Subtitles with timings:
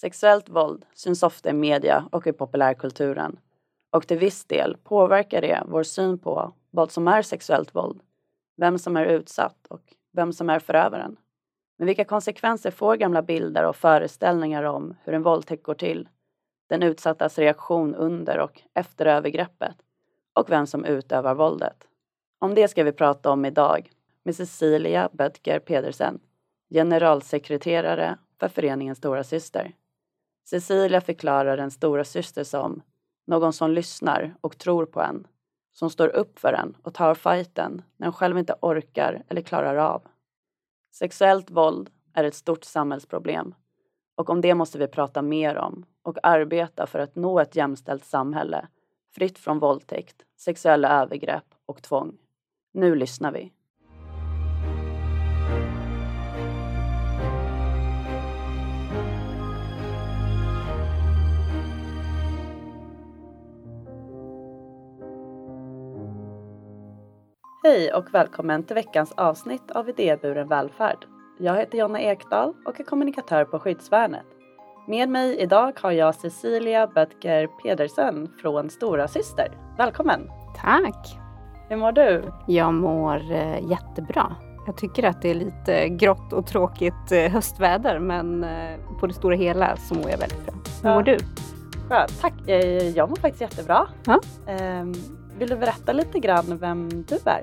[0.00, 3.38] Sexuellt våld syns ofta i media och i populärkulturen
[3.90, 8.02] och till viss del påverkar det vår syn på vad som är sexuellt våld,
[8.56, 11.16] vem som är utsatt och vem som är förövaren.
[11.78, 16.08] Men vilka konsekvenser får gamla bilder och föreställningar om hur en våldtäkt går till,
[16.68, 19.76] den utsattas reaktion under och efter övergreppet
[20.32, 21.88] och vem som utövar våldet?
[22.38, 23.90] Om det ska vi prata om idag
[24.22, 26.20] med Cecilia Böttger Pedersen,
[26.70, 29.74] generalsekreterare för föreningen Stora Syster.
[30.50, 32.82] Cecilia förklarar en stora syster som
[33.26, 35.26] någon som lyssnar och tror på en,
[35.72, 39.76] som står upp för en och tar fighten när en själv inte orkar eller klarar
[39.76, 40.02] av.
[40.92, 43.54] Sexuellt våld är ett stort samhällsproblem
[44.14, 48.04] och om det måste vi prata mer om och arbeta för att nå ett jämställt
[48.04, 48.68] samhälle
[49.14, 52.18] fritt från våldtäkt, sexuella övergrepp och tvång.
[52.72, 53.52] Nu lyssnar vi.
[67.62, 71.06] Hej och välkommen till veckans avsnitt av Idéburen välfärd.
[71.38, 74.26] Jag heter Jonna Ekdahl och är kommunikatör på Skyddsvärnet.
[74.88, 79.48] Med mig idag har jag Cecilia Böttger Pedersen från Stora Syster.
[79.78, 80.30] Välkommen!
[80.56, 81.18] Tack!
[81.68, 82.24] Hur mår du?
[82.46, 84.36] Jag mår eh, jättebra.
[84.66, 89.14] Jag tycker att det är lite grått och tråkigt eh, höstväder men eh, på det
[89.14, 90.54] stora hela så mår jag väldigt bra.
[90.82, 90.94] Hur ja.
[90.94, 91.18] mår du?
[91.88, 92.34] Skönt, tack!
[92.94, 93.88] Jag mår faktiskt jättebra.
[94.06, 94.20] Ja.
[94.46, 94.94] Ehm,
[95.40, 97.42] vill du berätta lite grann vem du är?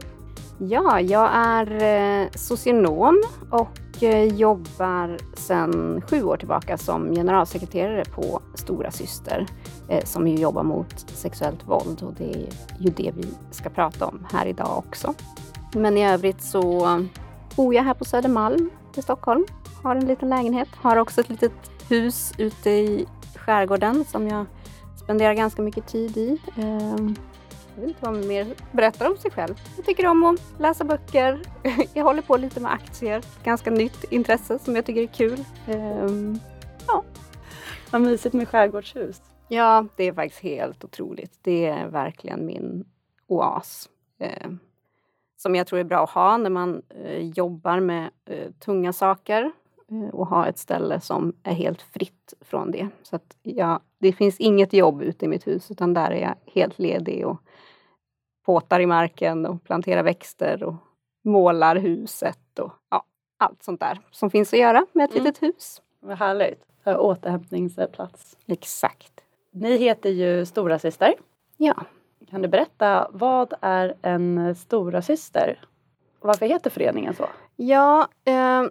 [0.57, 1.83] Ja, jag är
[2.23, 9.45] eh, socionom och eh, jobbar sedan sju år tillbaka som generalsekreterare på Stora Syster
[9.89, 14.05] eh, som ju jobbar mot sexuellt våld och det är ju det vi ska prata
[14.05, 15.13] om här idag också.
[15.73, 16.87] Men i övrigt så
[17.55, 19.45] bor jag här på Södermalm i Stockholm,
[19.83, 24.45] har en liten lägenhet, har också ett litet hus ute i skärgården som jag
[25.03, 26.37] spenderar ganska mycket tid i.
[26.55, 27.15] Ehm,
[27.78, 29.55] Ehm, jag vet inte vad man mer berättar om sig själv.
[29.76, 31.42] Jag tycker om att läsa böcker.
[31.93, 33.23] Jag håller på lite med aktier.
[33.43, 35.43] Ganska nytt intresse som jag tycker är kul.
[35.67, 36.39] Um,
[36.87, 37.04] ja.
[37.92, 39.21] Vad mysigt med skärgårdshus.
[39.48, 41.39] Ja, det är faktiskt helt otroligt.
[41.42, 42.86] Det är verkligen min
[43.27, 43.89] oas.
[44.20, 44.49] Eh,
[45.37, 49.52] som jag tror är bra att ha när man eh, jobbar med eh, tunga saker
[50.14, 52.87] och ha ett ställe som är helt fritt från det.
[53.03, 56.36] Så att ja, det finns inget jobb ute i mitt hus utan där är jag
[56.53, 57.37] helt ledig och
[58.45, 60.75] påtar i marken och planterar växter och
[61.23, 63.03] målar huset och ja,
[63.37, 65.23] allt sånt där som finns att göra med ett mm.
[65.23, 65.81] litet hus.
[65.99, 66.64] Vad härligt.
[66.86, 68.37] Återhämtningsplats.
[68.45, 69.14] Exakt.
[69.52, 71.14] Ni heter ju Stora Syster.
[71.58, 71.75] Ja.
[72.30, 75.59] Kan du berätta, vad är en stora syster?
[76.19, 77.25] Varför heter föreningen så?
[77.55, 78.64] Ja, eh,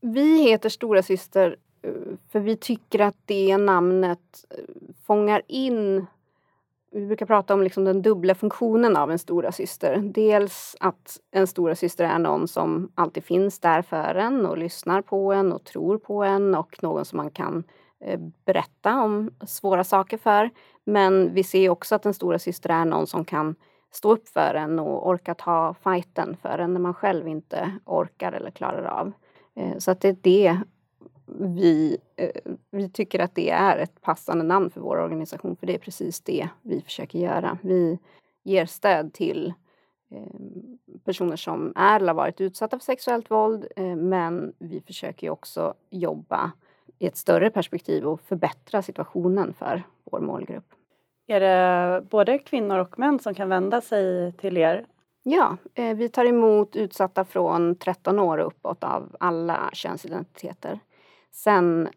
[0.00, 1.92] vi heter Stora Syster eh,
[2.32, 4.64] för vi tycker att det namnet eh,
[5.06, 6.06] fångar in
[6.90, 9.96] vi brukar prata om liksom den dubbla funktionen av en stora syster.
[10.14, 15.02] Dels att en stora syster är någon som alltid finns där för en och lyssnar
[15.02, 17.64] på en och tror på en och någon som man kan
[18.00, 20.50] eh, berätta om svåra saker för.
[20.84, 23.54] Men vi ser också att en stora syster är någon som kan
[23.90, 28.32] stå upp för en och orka ta fighten för en när man själv inte orkar
[28.32, 29.12] eller klarar av.
[29.58, 30.58] Eh, så att det är det
[31.26, 35.74] vi, eh, vi tycker att det är ett passande namn för vår organisation, för det
[35.74, 37.58] är precis det vi försöker göra.
[37.62, 37.98] Vi
[38.42, 39.52] ger stöd till
[40.10, 40.22] eh,
[41.04, 46.52] personer som är eller har varit utsatta för sexuellt våld, men vi försöker också jobba
[46.98, 50.74] i ett större perspektiv och förbättra situationen för vår målgrupp.
[51.26, 54.86] Är det både kvinnor och män som kan vända sig till er?
[55.30, 60.80] Ja, eh, vi tar emot utsatta från 13 år och uppåt av alla könsidentiteter.
[61.30, 61.88] Sen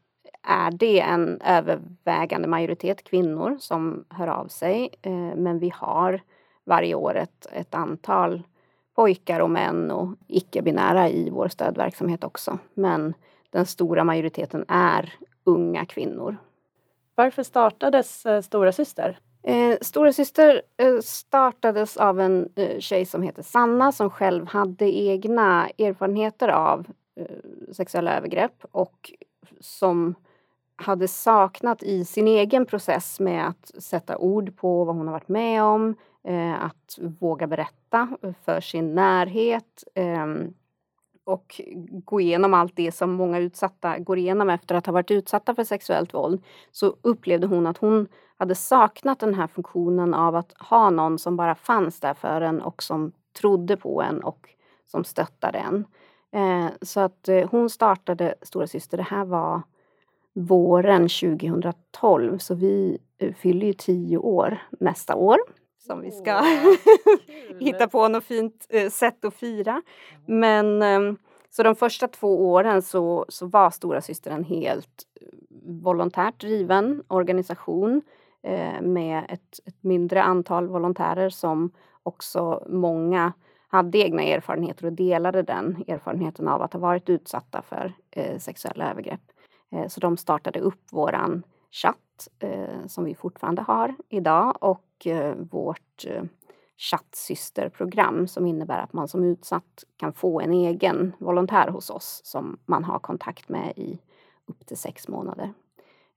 [0.44, 4.90] är det en övervägande majoritet kvinnor som hör av sig.
[5.02, 6.22] Eh, men vi har
[6.66, 8.44] varje år ett, ett antal
[8.96, 12.60] pojkar och män och icke-binära i vår stödverksamhet också.
[12.74, 13.14] Men
[13.50, 15.14] den stora majoriteten är
[15.44, 16.38] unga kvinnor.
[17.16, 19.20] Varför startades eh, Stora Syster?
[19.44, 24.98] Eh, Stora Syster eh, startades av en eh, tjej som heter Sanna som själv hade
[24.98, 29.12] egna erfarenheter av eh, sexuella övergrepp och
[29.60, 30.16] som
[30.76, 35.28] hade saknat i sin egen process med att sätta ord på vad hon har varit
[35.28, 38.08] med om, eh, att våga berätta
[38.46, 40.28] för sin närhet eh,
[41.32, 41.62] och
[42.06, 45.64] gå igenom allt det som många utsatta går igenom efter att ha varit utsatta för
[45.64, 48.08] sexuellt våld så upplevde hon att hon
[48.38, 52.62] hade saknat den här funktionen av att ha någon som bara fanns där för en
[52.62, 54.50] och som trodde på en och
[54.88, 55.86] som stöttade en.
[56.32, 58.98] Eh, så att eh, hon startade Stora Syster.
[58.98, 59.62] Det här var
[60.34, 65.38] våren 2012 så vi eh, fyller ju tio år nästa år
[65.82, 66.42] som vi ska
[67.60, 69.82] hitta på något fint eh, sätt att fira.
[70.26, 71.14] Men eh,
[71.50, 75.28] så de första två åren så, så var Stora Syster en helt eh,
[75.82, 78.02] volontärt driven organisation
[78.44, 81.72] eh, med ett, ett mindre antal volontärer som
[82.04, 83.34] också många
[83.68, 88.92] hade egna erfarenheter och delade den erfarenheten av att ha varit utsatta för eh, sexuella
[88.92, 89.22] övergrepp.
[89.72, 95.08] Eh, så de startade upp våran chatt eh, som vi fortfarande har idag och och
[95.08, 96.24] eh, vårt eh,
[96.78, 102.58] chattsysterprogram som innebär att man som utsatt kan få en egen volontär hos oss som
[102.66, 104.00] man har kontakt med i
[104.46, 105.54] upp till sex månader.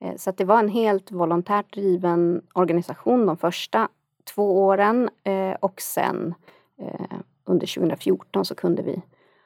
[0.00, 3.88] Eh, så att det var en helt volontärt driven organisation de första
[4.34, 5.10] två åren
[5.60, 6.34] och sen
[7.44, 9.02] under 2014 så kunde vi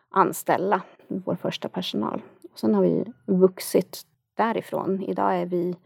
[0.09, 2.23] anställa vår första personal.
[2.55, 4.03] Sen har vi vuxit
[4.35, 5.03] därifrån.
[5.03, 5.77] Idag är vi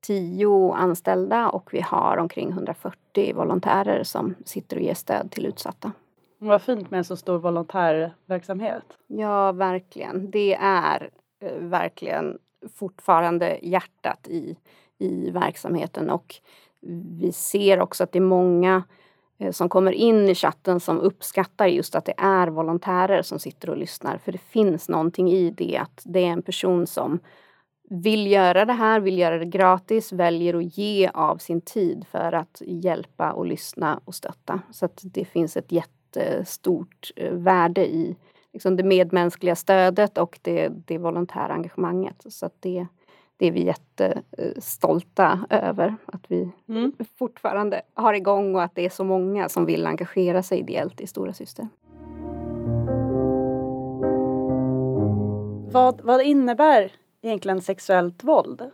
[0.00, 5.92] tio anställda och vi har omkring 140 volontärer som sitter och ger stöd till utsatta.
[6.38, 8.84] Vad fint med en så stor volontärverksamhet.
[9.06, 10.30] Ja, verkligen.
[10.30, 11.10] Det är
[11.40, 12.38] eh, verkligen
[12.74, 14.56] fortfarande hjärtat i,
[14.98, 16.34] i verksamheten och
[17.20, 18.82] vi ser också att det är många
[19.38, 23.70] eh, som kommer in i chatten som uppskattar just att det är volontärer som sitter
[23.70, 24.18] och lyssnar.
[24.18, 27.18] För det finns någonting i det att det är en person som
[27.90, 32.32] vill göra det här, vill göra det gratis, väljer att ge av sin tid för
[32.32, 34.60] att hjälpa och lyssna och stötta.
[34.70, 38.16] Så att det finns ett jättestort eh, värde i
[38.52, 42.24] liksom det medmänskliga stödet och det, det volontära engagemanget.
[42.28, 42.86] Så att det,
[43.36, 46.92] det är vi jättestolta över att vi Mm.
[47.18, 51.06] fortfarande har igång och att det är så många som vill engagera sig ideellt i
[51.06, 51.68] Stora Syster.
[55.72, 56.92] Vad, vad innebär
[57.22, 58.70] egentligen sexuellt våld?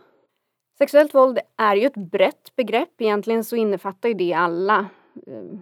[0.77, 3.01] Sexuellt våld är ju ett brett begrepp.
[3.01, 4.89] Egentligen så innefattar ju det alla
[5.27, 5.59] eh,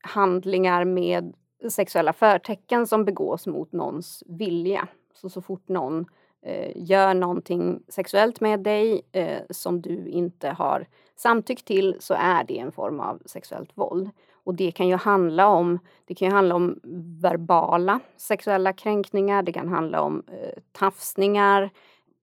[0.00, 1.34] handlingar med
[1.70, 4.88] sexuella förtecken som begås mot någons vilja.
[5.14, 6.06] Så, så fort någon
[6.42, 10.86] eh, gör någonting sexuellt med dig eh, som du inte har
[11.16, 14.10] samtyckt till så är det en form av sexuellt våld.
[14.44, 16.80] Och det kan ju handla om, det kan ju handla om
[17.20, 21.70] verbala sexuella kränkningar, det kan handla om eh, tafsningar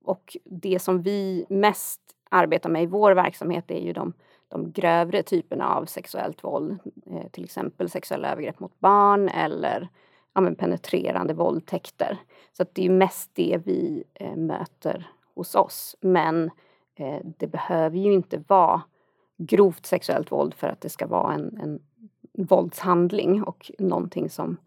[0.04, 4.14] och det som vi mest arbetar med i vår verksamhet är ju de,
[4.48, 6.80] de grövre typerna av sexuellt våld.
[7.06, 9.90] Eh, till exempel sexuella övergrepp mot barn eller
[10.34, 12.18] ja, men penetrerande våldtäkter.
[12.54, 15.96] Så att det är mest det vi eh, möter hos oss.
[16.02, 16.52] Men
[16.96, 18.82] eh, det behöver ju inte vara
[19.38, 21.80] grovt sexuellt våld för att det ska vara en, en
[22.34, 24.58] våldshandling och någonting som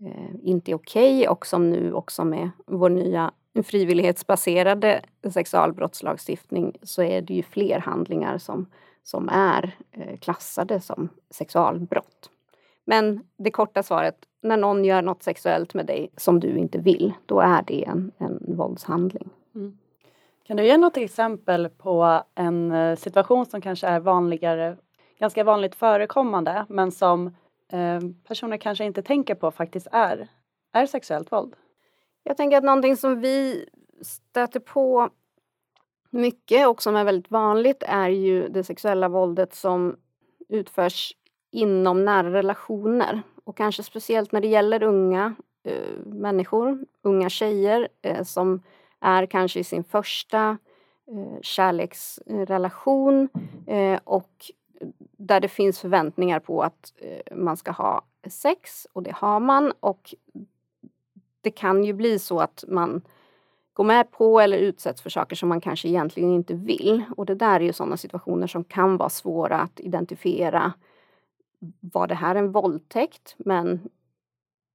[0.00, 7.02] eh, inte är okej okay och som nu också med vår nya frivillighetsbaserade sexualbrottslagstiftning så
[7.02, 8.66] är det ju fler handlingar som,
[9.02, 12.30] som är eh, klassade som sexualbrott.
[12.84, 17.12] Men det korta svaret, när någon gör något sexuellt med dig som du inte vill,
[17.26, 19.30] då är det en, en våldshandling.
[19.54, 19.78] Mm.
[20.46, 24.76] Kan du ge något exempel på en eh, situation som kanske är vanligare,
[25.18, 27.26] ganska vanligt förekommande men som
[27.72, 30.28] eh, personer kanske inte tänker på faktiskt är,
[30.72, 31.54] är sexuellt våld?
[32.24, 33.66] Jag tänker att någonting som vi
[34.00, 35.10] stöter på
[36.10, 39.96] mycket och som är väldigt vanligt är ju det sexuella våldet som
[40.48, 41.12] utförs
[41.50, 43.22] inom nära relationer.
[43.44, 48.62] Och kanske speciellt när det gäller unga eh, människor, unga tjejer eh, som
[49.00, 50.58] är kanske i sin första
[51.08, 53.28] eh, kärleksrelation
[53.66, 54.50] eh, och
[55.16, 59.72] där det finns förväntningar på att eh, man ska ha sex och det har man
[59.80, 60.14] och
[61.44, 63.02] det kan ju bli så att man
[63.72, 67.02] går med på eller utsätts för saker som man kanske egentligen inte vill.
[67.16, 70.72] Och det där är ju sådana situationer som kan vara svåra att identifiera.
[71.80, 73.34] Var det här en våldtäkt?
[73.38, 73.88] Men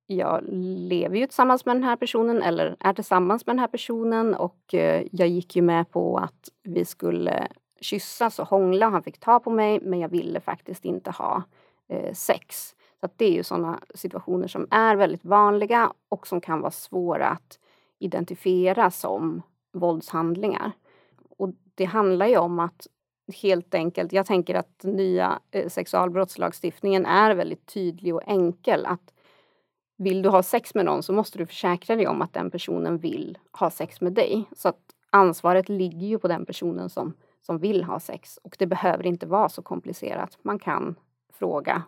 [0.08, 4.36] jag lever ju tillsammans med den här personen eller är tillsammans med den här personen
[4.36, 7.48] och eh, jag gick ju med på att vi skulle
[7.82, 11.44] kyssas och hångla och han fick ta på mig men jag ville faktiskt inte ha
[11.88, 12.76] eh, sex.
[13.00, 16.72] Så att det är ju sådana situationer som är väldigt vanliga och som kan vara
[16.72, 17.60] svåra att
[18.00, 19.42] identifiera som
[19.74, 20.72] våldshandlingar.
[21.38, 22.88] Och det handlar ju om att
[23.42, 28.86] helt enkelt, jag tänker att nya eh, sexualbrottslagstiftningen är väldigt tydlig och enkel.
[28.86, 29.14] Att
[29.98, 32.98] vill du ha sex med någon så måste du försäkra dig om att den personen
[32.98, 34.50] vill ha sex med dig.
[34.56, 38.68] Så att ansvaret ligger ju på den personen som, som vill ha sex och det
[38.68, 40.38] behöver inte vara så komplicerat.
[40.42, 40.96] Man kan
[41.34, 41.84] fråga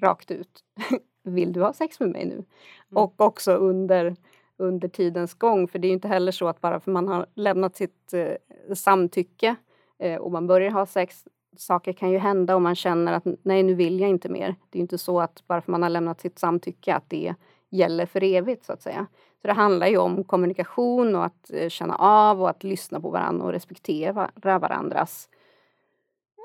[0.00, 0.64] rakt ut.
[1.22, 2.34] Vill du ha sex med mig nu?
[2.34, 2.44] Mm.
[2.90, 4.16] Och också under,
[4.56, 5.68] under tidens gång.
[5.68, 8.74] För det är ju inte heller så att bara för man har lämnat sitt eh,
[8.74, 9.56] samtycke
[9.98, 11.24] eh, och man börjar ha sex.
[11.56, 14.54] Saker kan ju hända och man känner att nej, nu vill jag inte mer.
[14.70, 17.34] Det är inte så att bara för man har lämnat sitt samtycke att det
[17.70, 19.06] gäller för evigt så att säga.
[19.40, 23.10] Så det handlar ju om kommunikation och att eh, känna av och att lyssna på
[23.10, 25.28] varandra och respektera varandras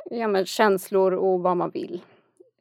[0.09, 2.01] ja, men känslor och vad man vill.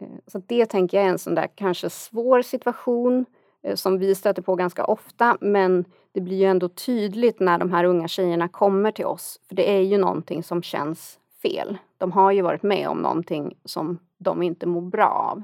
[0.00, 3.26] Eh, så det tänker jag är en sån där kanske svår situation
[3.62, 7.72] eh, som vi stöter på ganska ofta men det blir ju ändå tydligt när de
[7.72, 9.40] här unga tjejerna kommer till oss.
[9.48, 11.78] För det är ju någonting som känns fel.
[11.98, 15.42] De har ju varit med om någonting som de inte mår bra av.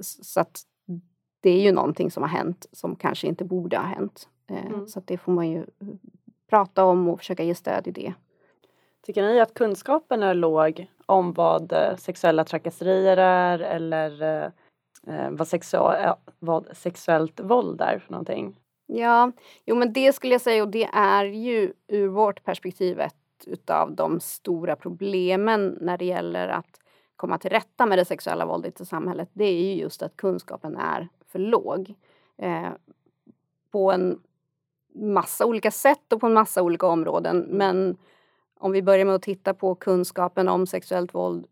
[0.00, 0.62] Så att
[1.46, 4.28] det är ju någonting som har hänt som kanske inte borde ha hänt.
[4.50, 4.88] Eh, mm.
[4.88, 5.66] Så det får man ju
[6.50, 8.14] prata om och försöka ge stöd i det.
[9.02, 14.50] Tycker ni att kunskapen är låg om vad eh, sexuella trakasserier är eller eh,
[15.14, 18.56] eh vad, sexu- vad sexuellt våld är för någonting?
[18.86, 19.32] Ja,
[19.64, 23.14] jo men det skulle jag säga och det är ju ur vårt perspektiv ett
[23.46, 26.80] utav de stora problemen när det gäller att
[27.16, 29.28] komma till rätta med det sexuella våldet i samhället.
[29.32, 31.94] Det är ju just att kunskapen är för låg.
[32.38, 32.70] Eh,
[33.70, 34.20] på en
[34.94, 37.46] massa olika sätt och på en massa olika områden.
[37.50, 37.96] Men
[38.58, 41.46] om vi börjar med att titta på kunskapen om sexuellt våld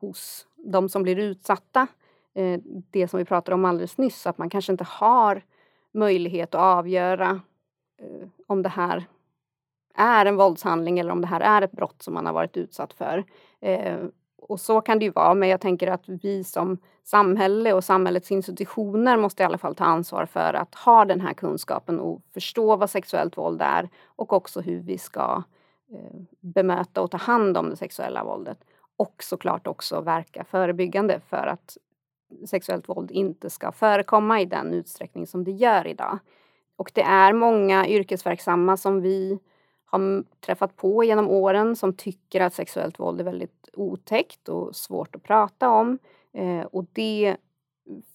[0.00, 1.86] hos de som blir utsatta.
[2.34, 5.42] Eh, det som vi pratade om alldeles nyss, att man kanske inte har
[5.92, 7.40] möjlighet att avgöra
[7.98, 9.04] eh, om det här
[9.94, 12.92] är en våldshandling eller om det här är ett brott som man har varit utsatt
[12.92, 13.24] för.
[13.60, 13.98] Eh,
[14.38, 18.32] och så kan det ju vara, men jag tänker att vi som samhälle och samhällets
[18.32, 22.76] institutioner måste i alla fall ta ansvar för att ha den här kunskapen och förstå
[22.76, 25.59] vad sexuellt våld är och också hur vi ska eh,
[25.92, 28.58] Eh, bemöta och ta hand om det sexuella våldet.
[28.96, 31.76] Och såklart också verka förebyggande för att
[32.46, 36.18] sexuellt våld inte ska förekomma i den utsträckning som det gör idag.
[36.76, 39.38] Och det är många yrkesverksamma som vi
[39.84, 45.16] har träffat på genom åren som tycker att sexuellt våld är väldigt otäckt och svårt
[45.16, 45.98] att prata om.
[46.32, 47.36] Eh, och det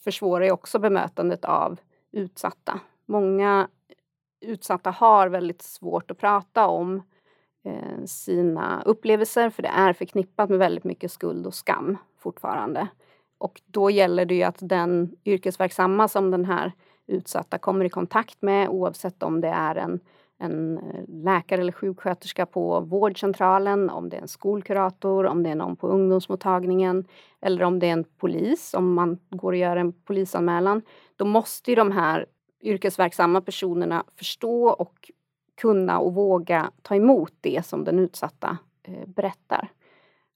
[0.03, 1.79] försvårar ju också bemötandet av
[2.11, 2.79] utsatta.
[3.05, 3.67] Många
[4.41, 7.03] utsatta har väldigt svårt att prata om eh,
[7.65, 12.87] Eh, sina upplevelser för det är förknippat med väldigt mycket skuld och skam fortfarande.
[13.37, 16.71] Och då gäller det ju att den yrkesverksamma som den här
[17.07, 19.99] utsatta kommer i kontakt med oavsett om det är en
[20.37, 25.55] en eh, läkare eller sjuksköterska på vårdcentralen, om det är en skolkurator, om det är
[25.55, 27.07] någon på ungdomsmottagningen
[27.41, 30.81] eller om det är en polis, om man går och gör en polisanmälan.
[31.15, 32.25] Då måste ju de här
[32.61, 35.11] yrkesverksamma personerna förstå och
[35.55, 39.67] kunna och våga ta emot det som den utsatta eh, berättar.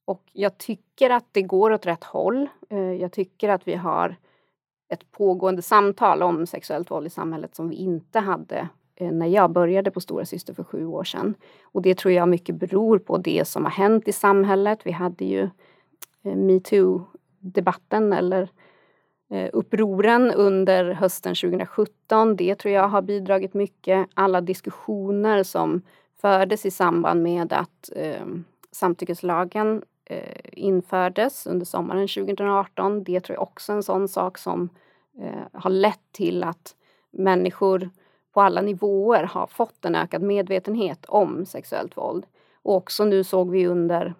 [0.05, 2.49] Och jag tycker att det går åt rätt håll.
[2.69, 4.15] Eh, jag tycker att vi har
[4.89, 9.51] ett pågående samtal om sexuellt våld i samhället som vi inte hade Eh, när jag
[9.51, 11.35] började på Stora Syster för sju år sedan.
[11.63, 14.79] Och det tror jag mycket beror på det som har hänt i samhället.
[14.83, 15.49] Vi hade ju
[16.23, 18.49] eh, metoo-debatten eller eh,
[19.31, 22.35] Eh, upproren under hösten 2017.
[22.35, 24.07] Det tror jag har bidragit mycket.
[24.13, 25.81] Alla diskussioner som
[26.21, 28.25] fördes i samband med att eh,
[28.71, 33.03] samtyckeslagen eh, infördes under sommaren 2018.
[33.03, 34.69] Det tror jag också är en sån sak som
[35.21, 36.75] eh, har lett till att
[37.11, 37.89] människor
[38.33, 42.25] på alla nivåer har fått en ökad medvetenhet om sexuellt våld.
[42.61, 44.13] Och också nu såg vi under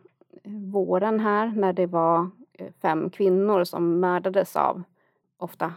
[0.44, 4.84] eh, våren här när det var eh, fem kvinnor som mördades av
[5.39, 5.74] ofta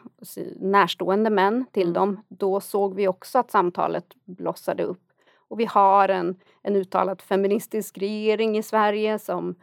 [0.56, 1.94] närstående män till mm.
[1.94, 2.20] dem.
[2.28, 5.02] Då såg vi också att samtalet blossade upp.
[5.48, 9.54] Och vi har en, en uttalad feministisk regering i Sverige som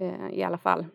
[0.00, 0.86] eh, i alla fall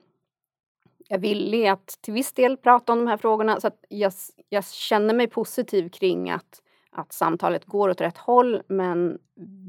[1.10, 3.60] är villig att till viss del prata om de här frågorna.
[3.60, 4.14] Så jag,
[4.50, 9.20] jag känner mig positiv kring att att samtalet går åt rätt håll men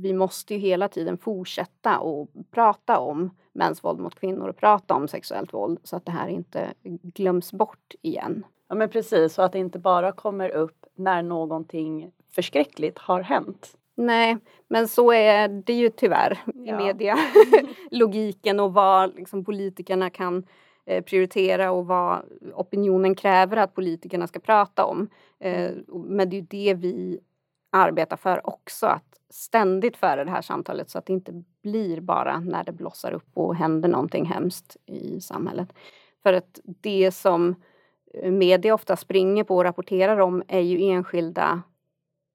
[0.03, 4.95] vi måste ju hela tiden fortsätta och prata om mäns våld mot kvinnor och prata
[4.95, 8.45] om sexuellt våld så att det här inte glöms bort igen.
[8.73, 13.79] Ja men precis, så att det inte bara kommer upp när någonting förskräckligt har hänt.
[13.95, 14.37] Nej,
[14.69, 16.77] men så är det ju tyvärr i ja.
[16.77, 17.19] media.
[17.91, 20.47] Logiken och vad liksom, politikerna kan
[20.85, 22.23] Eh, prioritera och vad
[22.55, 25.09] opinionen kräver att politikerna ska prata om.
[25.39, 27.21] Eh, men det är ju det vi
[27.71, 32.41] arbetar för också, att ständigt föra det här samtalet så att det inte blir bara
[32.41, 35.73] när det blossar upp och händer någonting hemskt i samhället.
[36.23, 37.55] För att det som
[38.25, 41.63] media ofta springer på och rapporterar om är ju enskilda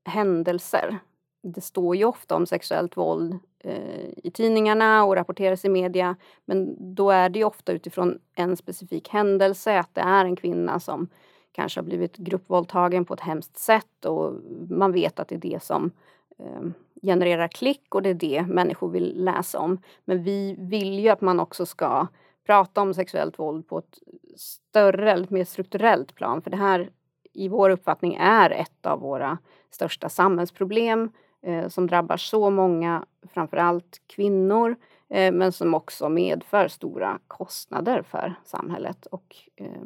[0.05, 0.99] händelser.
[1.43, 6.15] Det står ju ofta om sexuellt våld Eh, i tidningarna och rapporteras i media.
[6.45, 11.07] Men då är det ofta utifrån en specifik händelse, att det är en kvinna som
[11.51, 14.33] kanske har blivit gruppvåldtagen på ett hemskt sätt och
[14.69, 15.91] man vet att det är det som
[16.39, 16.61] eh,
[17.01, 19.77] genererar klick och det är det människor vill läsa om.
[20.05, 22.07] Men vi vill ju att man också ska
[22.47, 23.99] prata om sexuellt våld på ett
[24.35, 26.41] större, eller mer strukturellt plan.
[26.41, 26.89] För det här
[27.33, 29.37] i vår uppfattning är ett av våra
[29.71, 31.11] största samhällsproblem
[31.41, 34.75] eh, som drabbar så många, framförallt kvinnor,
[35.09, 39.05] eh, men som också medför stora kostnader för samhället.
[39.05, 39.81] Och, eh,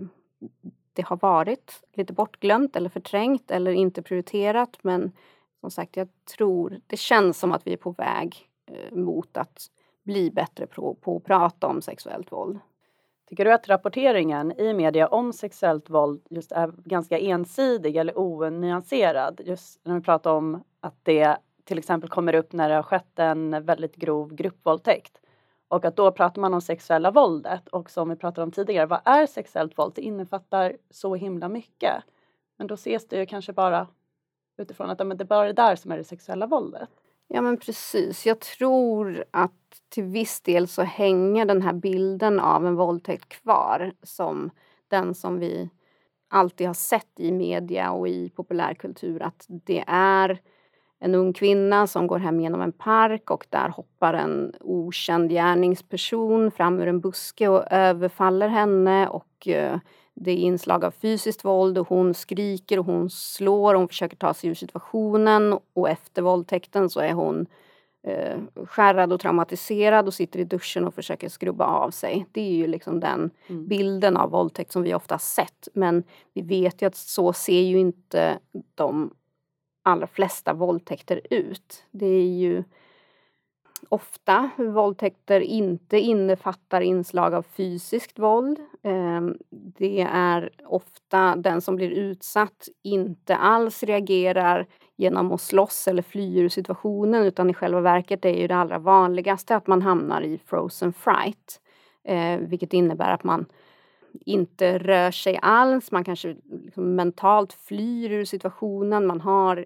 [0.94, 5.12] det har varit lite bortglömt eller förträngt eller inte prioriterat men
[5.62, 9.72] som sagt, jag tror det känns som att vi är på väg eh, mot att
[10.12, 12.60] bli bättre på, på att prata om sexuellt våld.
[13.30, 19.42] Tycker du att rapporteringen i media om sexuellt våld just är ganska ensidig eller onyanserad?
[19.46, 23.20] Just när vi pratar om att det till exempel kommer upp när det har skett
[23.20, 25.22] en väldigt grov gruppvåldtäkt.
[25.68, 29.02] Och att då pratar man om sexuella våldet och som vi pratade om tidigare, vad
[29.06, 29.94] är sexuellt våld?
[29.96, 32.04] Det innefattar så himla mycket.
[32.58, 33.88] Men då ses det ju kanske bara
[34.58, 36.90] utifrån att det det är bara det där som är det sexuella våldet.
[37.34, 38.26] Ja men precis.
[38.26, 39.52] Jag tror att
[39.90, 44.50] till viss del så hänger den här bilden av en våldtäkt kvar som
[44.88, 45.70] den som vi
[46.30, 50.40] alltid har sett i media och i populärkultur att det är
[51.00, 56.52] en ung kvinna som går hem genom en park och där hoppar en okänd gärningsperson
[56.52, 59.80] fram ur en buske och överfaller henne och eh,
[60.24, 64.18] det är inslag av fysiskt våld och hon skriker och hon slår och hon försöker
[64.18, 67.46] ta sig ur situationen och efter våldtäkten så är hon
[68.08, 72.26] eh, skärrad och traumatiserad och sitter i duschen och försöker skrubba av sig.
[72.32, 73.68] Det är ju liksom den mm.
[73.68, 75.68] bilden av våldtäkt som vi ofta sett.
[75.74, 78.40] Men vi vet ju att så ser ju inte
[78.76, 79.14] de
[79.84, 81.84] allra flesta våldtäkter ut.
[81.92, 82.64] Det är ju
[83.90, 88.60] ofta våldtäkter inte innefattar inslag av fysiskt våld.
[88.84, 96.02] Ehm, det är ofta den som blir utsatt inte alls reagerar genom att slåss eller
[96.02, 100.22] fly ur situationen utan i själva verket är ju det allra vanligaste att man hamnar
[100.22, 101.62] i frozen fright.
[102.04, 103.46] Eh, vilket innebär att man
[104.26, 109.66] inte rör sig alls, man kanske liksom mentalt flyr ur situationen, man har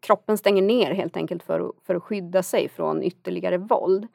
[0.00, 4.06] kroppen stänger ner helt enkelt för att, för att skydda sig från ytterligare våld.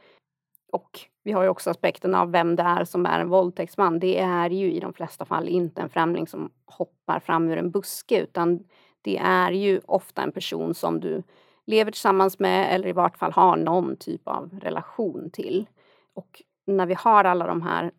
[0.71, 3.99] Och vi har ju också aspekten av vem det är som är en våldtäktsman.
[3.99, 7.71] Det är ju i de flesta fall inte en främling som hoppar fram ur en
[7.71, 8.63] buske utan
[9.01, 11.23] det är ju ofta en person som du
[11.65, 15.67] lever tillsammans med eller i vart fall har någon typ av relation till.
[16.13, 17.91] Och när vi har alla de här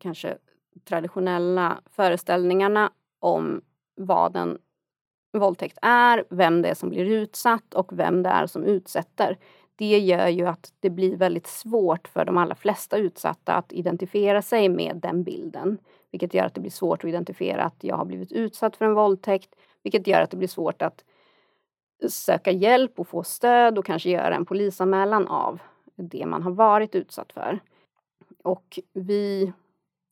[0.00, 0.38] kanske
[0.84, 3.60] traditionella föreställningarna om
[3.96, 4.58] vad en
[5.32, 9.38] våldtäkt är, vem det är som blir utsatt och vem det är som utsätter.
[9.76, 14.42] Det gör ju att det blir väldigt svårt för de allra flesta utsatta att identifiera
[14.42, 15.78] sig med den bilden.
[16.10, 18.94] Vilket gör att det blir svårt att identifiera att jag har blivit utsatt för en
[18.94, 19.54] våldtäkt.
[19.82, 21.04] Vilket gör att det blir svårt att
[22.08, 25.60] söka hjälp och få stöd och kanske göra en polisanmälan av
[25.96, 27.60] det man har varit utsatt för.
[28.42, 29.52] Och vi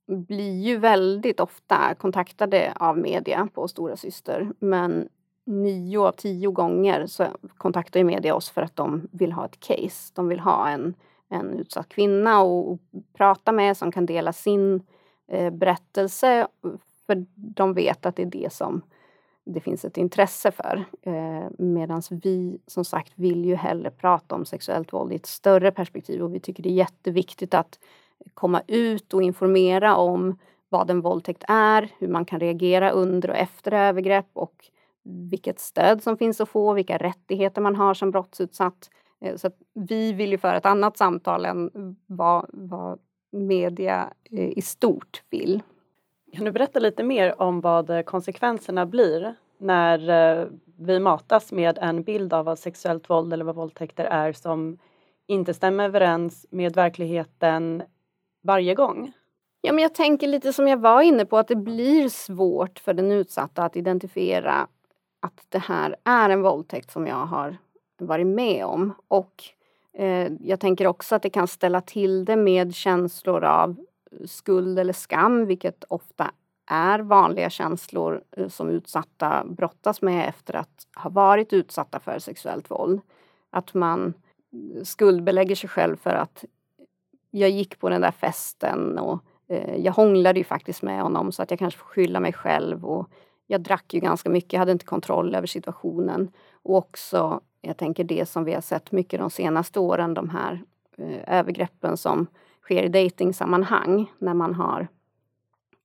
[0.06, 5.08] blir ju väldigt ofta kontaktade av media på Stora Syster men
[5.44, 9.60] nio av tio gånger så kontaktar ju media oss för att de vill ha ett
[9.60, 10.12] case.
[10.14, 10.94] De vill ha en,
[11.28, 12.78] en utsatt kvinna och,
[13.16, 14.82] prata med som kan dela sin
[15.28, 16.46] eh, berättelse
[17.06, 18.82] för de vet att det är det som
[19.44, 20.84] det finns ett intresse för.
[21.02, 25.70] Eh, Medan vi som sagt vill ju hellre prata om sexuellt våld i ett större
[25.70, 27.78] perspektiv och vi tycker det är jätteviktigt att
[28.34, 33.36] komma ut och informera om vad en våldtäkt är, hur man kan reagera under och
[33.36, 34.54] efter övergrepp och
[35.04, 38.90] vilket stöd som finns att få, vilka rättigheter man har som brottsutsatt.
[39.20, 41.70] Eh, så vi vill ju föra ett annat samtal än
[42.06, 42.98] vad, vad
[43.32, 45.62] media eh, i stort vill.
[46.32, 52.02] Kan du berätta lite mer om vad eh, konsekvenserna blir när vi matas med en
[52.02, 54.78] bild av vad sexuellt våld eller vad våldtäkter är som
[55.26, 57.82] inte stämmer överens med verkligheten
[58.42, 59.12] varje gång?
[59.60, 62.94] Ja, men jag tänker lite som jag var inne på att det blir svårt för
[62.94, 64.66] den utsatta att identifiera
[65.20, 67.56] att det här är en våldtäkt som jag har
[67.98, 68.94] varit med om.
[69.08, 69.44] Och
[69.98, 73.76] eh, jag tänker också att det kan ställa till det med känslor av
[74.26, 76.30] skuld eller skam, vilket ofta
[76.66, 82.70] är vanliga känslor eh, som utsatta brottas med efter att ha varit utsatta för sexuellt
[82.70, 83.00] våld.
[83.50, 84.14] Att man
[84.82, 86.44] skuldbelägger sig själv för att
[87.34, 89.18] jag gick på den där festen och
[89.48, 92.84] eh, jag hånglade ju faktiskt med honom så att jag kanske får skylla mig själv.
[92.84, 93.10] Och
[93.46, 96.30] jag drack ju ganska mycket, jag hade inte kontroll över situationen.
[96.52, 100.62] Och också, jag tänker det som vi har sett mycket de senaste åren, de här
[100.98, 102.26] eh, övergreppen som
[102.62, 104.88] sker i dejtingsammanhang när man har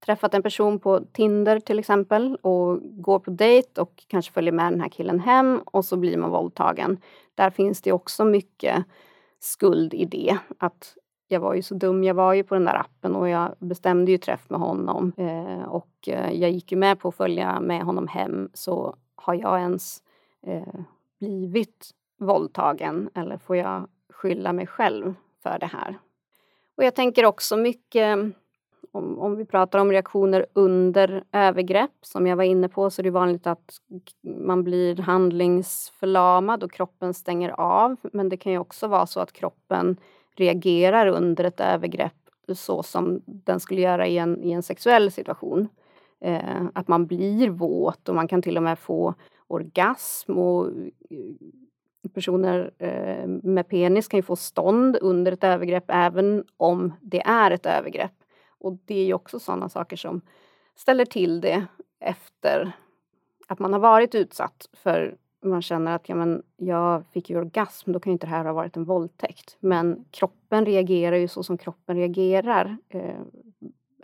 [0.05, 4.73] träffat en person på Tinder till exempel och går på dejt och kanske följer med
[4.73, 6.97] den här killen hem och så blir man våldtagen.
[7.35, 8.85] Där finns det också mycket
[9.39, 10.37] skuld i det.
[10.57, 13.55] Att jag var ju så dum, jag var ju på den där appen och jag
[13.59, 17.59] bestämde ju träff med honom eh, och eh, jag gick ju med på att följa
[17.59, 20.03] med honom hem så har jag ens
[20.47, 20.79] eh,
[21.19, 25.13] blivit våldtagen eller får jag skylla mig själv
[25.43, 25.97] för det här?
[26.77, 28.19] Och jag tänker också mycket
[28.91, 33.03] om, om vi pratar om reaktioner under övergrepp som jag var inne på så är
[33.03, 33.77] det vanligt att
[34.23, 37.95] man blir handlingsförlamad och kroppen stänger av.
[38.01, 39.97] Men det kan ju också vara så att kroppen
[40.39, 42.13] reagerar under ett övergrepp
[42.53, 45.67] så som den skulle göra i en, i en sexuell situation.
[46.21, 49.13] Eh, att man blir våt och man kan till och med få
[49.47, 50.67] orgasm och
[51.09, 57.21] eh, personer eh, med penis kan ju få stånd under ett övergrepp även om det
[57.21, 58.11] är ett övergrepp.
[58.59, 60.21] Och det är ju också sådana saker som
[60.75, 61.65] ställer till det
[61.99, 62.71] efter
[63.47, 67.91] att man har varit utsatt för man känner att ja, men jag fick ju orgasm,
[67.91, 69.57] då kan ju inte det här ha varit en våldtäkt.
[69.59, 72.77] Men kroppen reagerar ju så som kroppen reagerar.
[72.89, 73.21] Eh,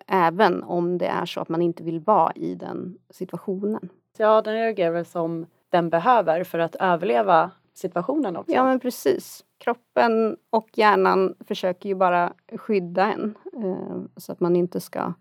[0.08, 3.90] även om det är så att man inte vill vara i den situationen.
[4.18, 8.54] Ja, den reagerar som den behöver för att överleva situationen också.
[8.54, 9.44] Ja, men precis.
[9.58, 15.14] Kroppen och hjärnan försöker ju bara skydda en eh, så att man inte ska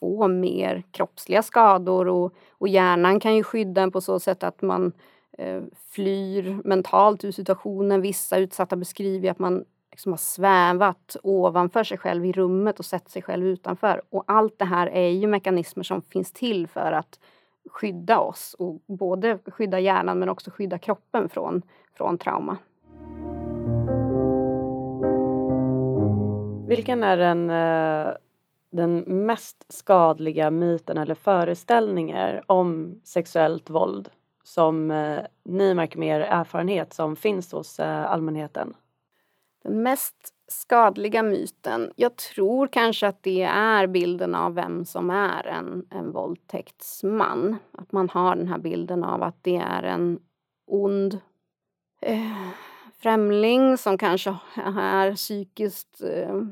[0.00, 4.62] få mer kroppsliga skador och, och hjärnan kan ju skydda en på så sätt att
[4.62, 4.92] man
[5.38, 8.00] Eh, flyr mentalt ur situationen.
[8.00, 13.08] Vissa utsatta beskriver att man liksom har svävat ovanför sig själv i rummet och sett
[13.08, 14.02] sig själv utanför.
[14.10, 17.20] Och allt det här är ju mekanismer som finns till för att
[17.70, 21.62] skydda oss och både skydda hjärnan men också skydda kroppen från,
[21.94, 22.56] från trauma.
[26.68, 28.14] Vilken är den, eh,
[28.70, 34.10] den mest skadliga myten eller föreställningen om sexuellt våld
[34.44, 38.74] som eh, ni märker med er erfarenhet som finns hos eh, allmänheten?
[39.62, 45.46] Den mest skadliga myten, jag tror kanske att det är bilden av vem som är
[45.46, 47.56] en, en våldtäktsman.
[47.72, 50.20] Att man har den här bilden av att det är en
[50.66, 51.20] ond
[52.00, 52.48] eh,
[52.98, 54.36] främling som kanske
[54.76, 56.42] är psykiskt eh,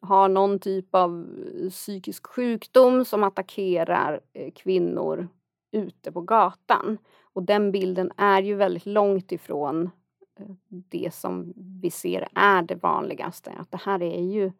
[0.00, 1.26] har någon typ av
[1.70, 5.28] psykisk sjukdom som attackerar eh, kvinnor
[5.72, 6.98] ute på gatan.
[7.40, 9.90] Och den bilden är ju väldigt långt ifrån
[10.40, 13.52] eh, det som vi ser är det vanligaste.
[13.58, 14.52] Att det här är ju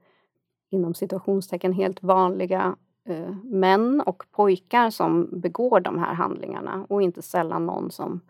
[0.70, 7.22] inom situationstecken helt vanliga eh, män och pojkar som begår de här handlingarna och inte
[7.22, 8.20] sällan någon som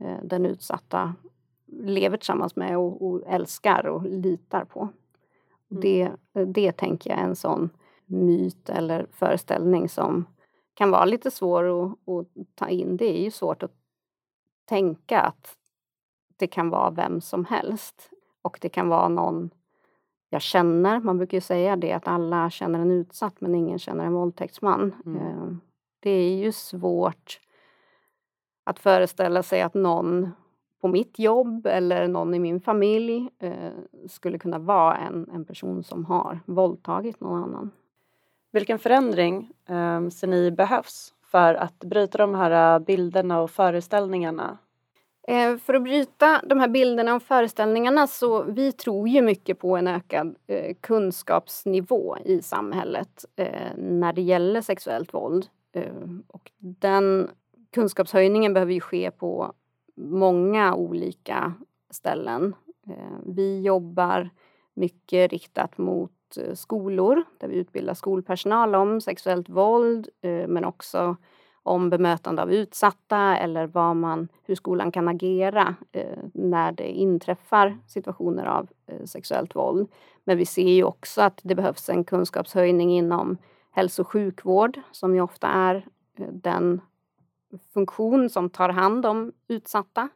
[0.00, 1.14] eh, den utsatta
[1.66, 4.88] lever tillsammans med och, och älskar och litar på.
[5.70, 5.80] Mm.
[5.80, 6.10] Det,
[6.44, 7.70] det tänker jag är en sån
[8.04, 10.24] myt eller föreställning som
[10.74, 12.96] kan vara lite svår att, att ta in.
[12.96, 13.72] Det är ju svårt att
[14.66, 15.56] tänka att
[16.36, 18.10] det kan vara vem som helst.
[18.42, 19.50] Och det kan vara någon
[20.30, 21.00] jag känner.
[21.00, 24.94] Man brukar ju säga det att alla känner en utsatt men ingen känner en våldtäktsman.
[25.06, 25.22] Mm.
[25.22, 25.56] Eh,
[26.00, 27.40] det är ju svårt
[28.64, 30.30] att föreställa sig att någon
[30.80, 33.72] på mitt jobb eller någon i min familj eh,
[34.08, 37.70] skulle kunna vara en, en person som har våldtagit någon annan.
[38.52, 44.58] Vilken förändring eh, ser ni behövs för att bryta de här äh, bilderna och föreställningarna?
[45.28, 49.76] Eh, för att bryta de här bilderna och föreställningarna så vi tror ju mycket på
[49.76, 55.46] en ökad eh, kunskapsnivå i samhället eh, när det gäller sexuellt våld.
[56.26, 57.30] Och den
[57.72, 59.52] kunskapshöjningen behöver ju ske på
[59.96, 61.54] många olika
[61.90, 62.54] ställen.
[63.26, 64.30] Vi jobbar
[64.74, 71.16] mycket riktat mot Eh, skolor där vi utbildar skolpersonal om sexuellt våld eh, men också
[71.62, 77.78] om bemötande av utsatta eller vad man, hur skolan kan agera eh, när det inträffar
[77.86, 78.68] situationer av
[79.04, 79.88] sexuellt våld.
[80.24, 83.38] Men vi ser ju också att det behövs en kunskapshöjning inom
[83.70, 85.86] hälso och sjukvård som ju ofta är
[86.30, 86.80] den
[87.74, 90.08] funktion som tar hand om utsatta.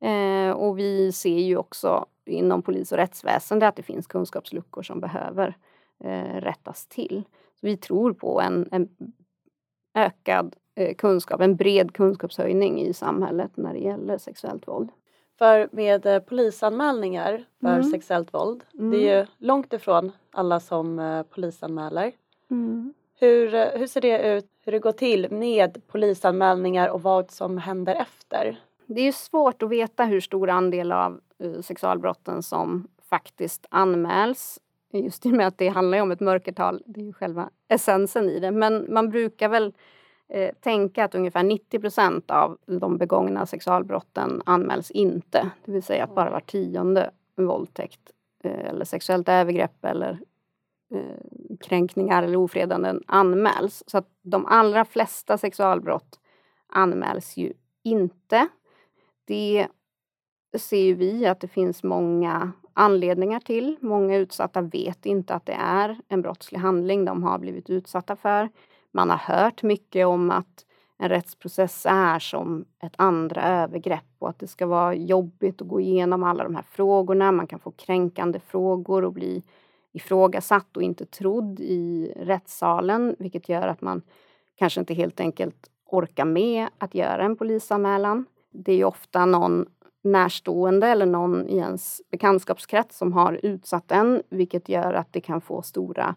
[0.00, 5.00] Eh, och vi ser ju också inom polis och rättsväsende att det finns kunskapsluckor som
[5.00, 5.56] behöver
[6.04, 7.22] eh, rättas till.
[7.60, 8.88] Så vi tror på en, en
[9.94, 14.90] ökad eh, kunskap, en bred kunskapshöjning i samhället när det gäller sexuellt våld.
[15.38, 17.84] För med eh, polisanmälningar för mm.
[17.84, 18.90] sexuellt våld, mm.
[18.90, 22.12] det är ju långt ifrån alla som eh, polisanmäler.
[22.50, 22.94] Mm.
[23.18, 27.58] Hur, eh, hur ser det ut, hur det går till med polisanmälningar och vad som
[27.58, 28.60] händer efter?
[28.86, 34.60] Det är svårt att veta hur stor andel av eh, sexualbrotten som faktiskt anmäls
[34.92, 36.82] just i och med att det handlar om ett mörkertal.
[36.86, 38.50] Det är ju själva essensen i det.
[38.50, 39.74] Men man brukar väl
[40.28, 45.50] eh, tänka att ungefär 90 procent av de begångna sexualbrotten anmäls inte.
[45.64, 48.00] Det vill säga att bara var tionde våldtäkt
[48.44, 50.18] eh, eller sexuellt övergrepp eller
[50.94, 53.82] eh, kränkningar eller ofredanden anmäls.
[53.86, 56.20] Så att de allra flesta sexualbrott
[56.68, 58.48] anmäls ju inte.
[59.26, 59.66] Det
[60.58, 63.76] ser vi att det finns många anledningar till.
[63.80, 68.48] Många utsatta vet inte att det är en brottslig handling de har blivit utsatta för.
[68.92, 70.66] Man har hört mycket om att
[70.98, 75.80] en rättsprocess är som ett andra övergrepp och att det ska vara jobbigt att gå
[75.80, 77.32] igenom alla de här frågorna.
[77.32, 79.42] Man kan få kränkande frågor och bli
[79.92, 84.02] ifrågasatt och inte trodd i rättssalen vilket gör att man
[84.56, 88.24] kanske inte helt enkelt orkar med att göra en polisanmälan.
[88.64, 89.66] Det är ju ofta någon
[90.02, 95.40] närstående eller någon i ens bekantskapskrets som har utsatt en vilket gör att det kan
[95.40, 96.14] få stora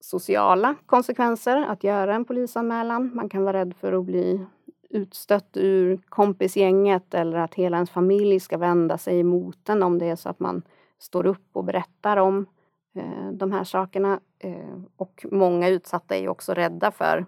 [0.00, 3.10] sociala konsekvenser att göra en polisanmälan.
[3.14, 4.46] Man kan vara rädd för att bli
[4.90, 10.06] utstött ur kompisgänget eller att hela ens familj ska vända sig emot en om det
[10.06, 10.62] är så att man
[10.98, 12.46] står upp och berättar om
[12.94, 14.20] eh, de här sakerna.
[14.38, 17.26] Eh, och många utsatta är också rädda för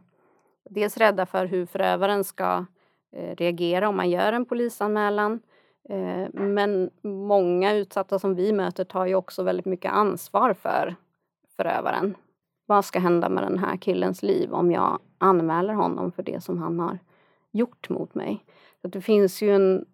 [0.71, 2.65] dels rädda för hur förövaren ska eh,
[3.13, 5.41] Eh, reagera om man gör en polisanmälan.
[5.89, 10.97] Eh, men många utsatta som vi möter tar ju också väldigt mycket ansvar för
[11.57, 12.15] förövaren.
[12.67, 16.59] Vad ska hända med den här killens liv om jag anmäler honom för det som
[16.59, 16.99] han har
[17.53, 18.45] gjort mot mig?
[18.83, 19.85] Så det finns ju en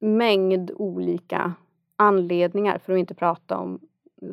[0.00, 1.54] mängd olika
[1.96, 3.80] anledningar, för att inte prata om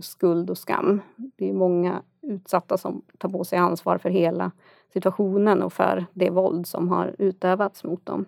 [0.02, 1.02] skuld och skam.
[1.16, 4.52] Det är många utsatta som tar på sig ansvar för hela
[4.94, 8.26] situationen och för det våld som har utövats mot dem.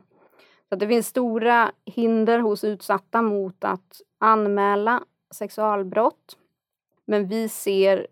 [0.69, 6.37] Så det finns stora hinder hos utsatta mot att anmäla sexualbrott.
[7.05, 8.07] Men vi ser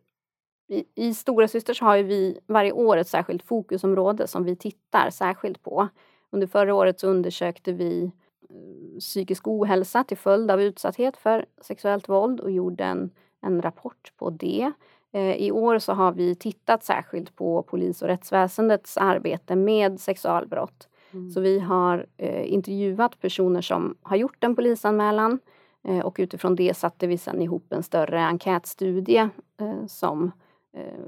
[0.67, 5.63] i, i Stora Systers har vi varje år ett särskilt fokusområde som vi tittar särskilt
[5.63, 5.87] på.
[6.29, 8.11] Under förra året så undersökte vi
[8.49, 13.09] eh, psykisk ohälsa till följd av utsatthet för sexuellt våld och gjorde en,
[13.41, 14.71] en rapport på det.
[15.11, 20.87] Eh, I år så har vi tittat särskilt på polis och rättsväsendets arbete med sexualbrott.
[21.13, 21.31] Mm.
[21.31, 25.39] Så vi har eh, intervjuat personer som har gjort en polisanmälan
[25.83, 30.31] eh, och utifrån det satte vi sedan ihop en större enkätstudie eh, som
[30.73, 31.07] eh,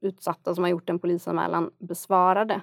[0.00, 2.60] utsatta som har gjort en polisanmälan besvarade.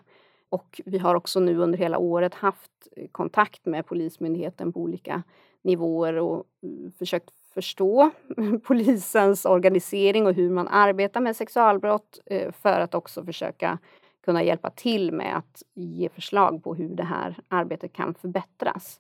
[0.49, 5.23] Och vi har också nu under hela året haft kontakt med Polismyndigheten på olika
[5.61, 8.11] nivåer och mm, försökt förstå
[8.63, 13.77] polisens organisering och hur man arbetar med sexualbrott eh, för att också försöka
[14.25, 18.99] kunna hjälpa till med att ge förslag på hur det här arbetet kan förbättras.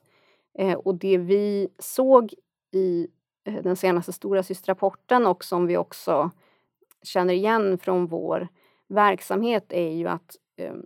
[0.53, 2.33] Eh, och det vi såg
[2.71, 3.07] i
[3.43, 6.31] eh, den senaste Stora systrapporten och som vi också
[7.03, 8.47] känner igen från vår
[8.87, 10.37] verksamhet är ju att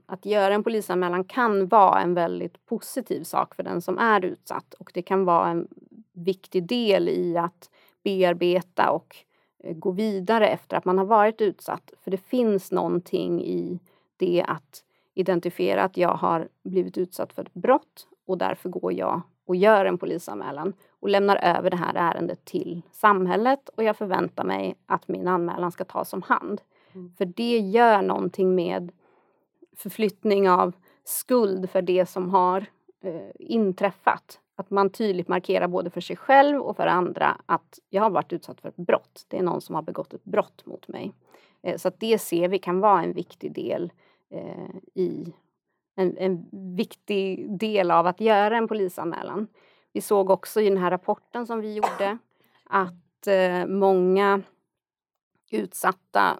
[0.05, 4.73] att göra en polisanmälan kan vara en väldigt positiv sak för den som är utsatt
[4.73, 5.67] och det kan vara en
[6.15, 7.69] viktig del i att
[8.03, 9.15] bearbeta och
[9.63, 11.93] eh, gå vidare efter att man har varit utsatt.
[12.03, 13.79] För det finns någonting i
[14.17, 19.21] det att identifiera att jag har blivit utsatt för ett brott och därför går jag
[19.45, 24.43] och gör en polisanmälan och lämnar över det här ärendet till samhället och jag förväntar
[24.43, 26.61] mig att min anmälan ska tas om hand.
[26.93, 27.13] Mm.
[27.17, 28.91] För det gör någonting med
[29.75, 30.73] förflyttning av
[31.03, 32.65] skuld för det som har
[33.01, 34.39] eh, inträffat.
[34.55, 38.33] Att man tydligt markerar både för sig själv och för andra att jag har varit
[38.33, 39.25] utsatt för ett brott.
[39.27, 41.13] Det är någon som har begått ett brott mot mig.
[41.63, 43.91] Eh, så att det ser vi kan vara en viktig del
[44.29, 45.33] eh, i
[45.95, 49.47] en, en, viktig del av att göra en polisanmälan.
[49.93, 52.17] Vi såg också i den här rapporten som vi gjorde
[52.63, 54.41] att eh, många
[55.51, 56.39] utsatta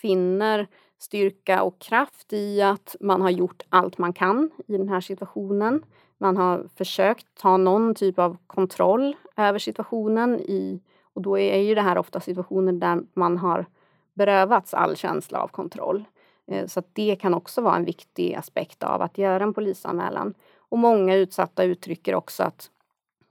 [0.00, 5.00] finner styrka och kraft i att man har gjort allt man kan i den här
[5.00, 5.84] situationen.
[6.18, 10.80] Man har försökt ta någon typ av kontroll över situationen i,
[11.12, 13.66] och då är ju det här ofta situationer där man har
[14.14, 16.04] berövats all känsla av kontroll.
[16.46, 20.34] Eh, så det kan också vara en viktig aspekt av att göra en polisanmälan.
[20.58, 22.70] Och många utsatta uttrycker också att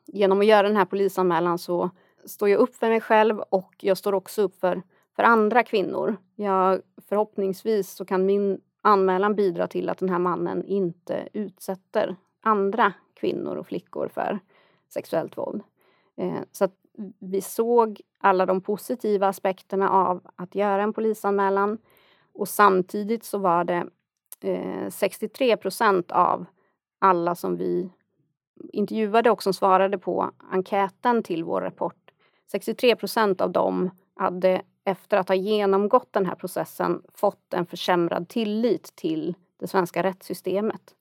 [0.05, 1.89] genom att göra den här polisanmälan så
[2.25, 4.81] står jag upp för mig själv och jag står också upp för,
[5.15, 6.17] för andra kvinnor.
[6.35, 12.93] Jag, förhoppningsvis så kan min anmälan bidra till att den här mannen inte utsätter andra
[13.13, 14.39] kvinnor och flickor för
[14.89, 15.63] sexuellt våld.
[16.17, 16.75] Eh, så att
[17.19, 21.77] vi såg alla de positiva aspekterna av att göra en polisanmälan
[22.33, 23.87] och samtidigt så var det
[24.41, 26.45] eh, 63 procent av
[26.99, 27.89] alla som vi
[28.73, 32.11] intervjuade och som svarade på enkäten till vår rapport.
[32.51, 38.29] 63 procent av dem hade efter att ha genomgått den här processen fått en försämrad
[38.29, 40.95] tillit till det svenska rättssystemet.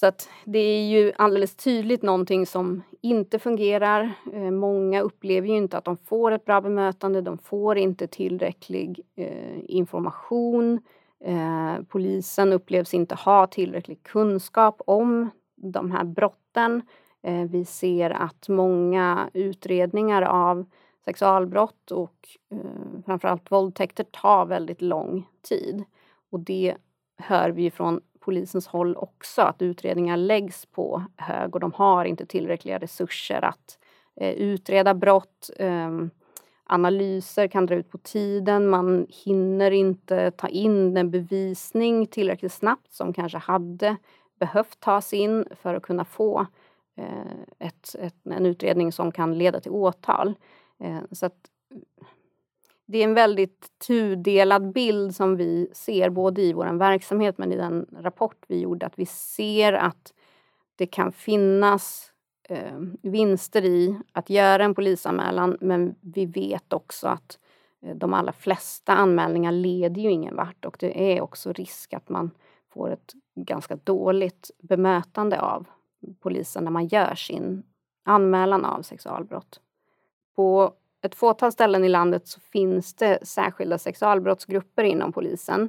[0.00, 4.12] Så att det är ju alldeles tydligt någonting som inte fungerar.
[4.32, 9.00] Eh, många upplever ju inte att de får ett bra bemötande, de får inte tillräcklig
[9.16, 10.80] eh, information.
[11.24, 16.82] Eh, polisen upplevs inte ha tillräcklig kunskap om de här brotten.
[17.22, 20.64] Eh, vi ser att många utredningar av
[21.04, 25.84] sexualbrott och eh, framförallt våldtäkter tar väldigt lång tid.
[26.30, 26.76] Och det
[27.18, 32.26] hör vi från polisens håll också, att utredningar läggs på hög och de har inte
[32.26, 33.78] tillräckliga resurser att
[34.16, 35.50] eh, utreda brott.
[35.56, 35.90] Eh,
[36.64, 42.92] analyser kan dra ut på tiden, man hinner inte ta in den bevisning tillräckligt snabbt
[42.92, 43.96] som kanske hade
[44.38, 46.46] behövt tas in för att kunna få
[46.96, 50.34] eh, ett, ett, en utredning som kan leda till åtal.
[50.78, 51.50] Eh, så att,
[52.86, 57.56] det är en väldigt tudelad bild som vi ser både i vår verksamhet men i
[57.56, 60.14] den rapport vi gjorde att vi ser att
[60.76, 62.12] det kan finnas
[62.48, 67.38] eh, vinster i att göra en polisanmälan men vi vet också att
[67.82, 72.08] eh, de allra flesta anmälningar leder ju ingen vart och det är också risk att
[72.08, 72.30] man
[72.72, 75.66] får ett ganska dåligt bemötande av
[76.20, 77.62] polisen när man gör sin
[78.04, 79.60] anmälan av sexualbrott.
[80.36, 80.74] På
[81.06, 85.68] ett fåtal ställen i landet så finns det särskilda sexualbrottsgrupper inom polisen